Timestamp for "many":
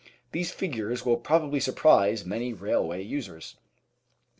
2.25-2.53